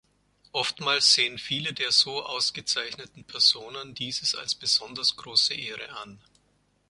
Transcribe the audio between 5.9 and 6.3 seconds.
an.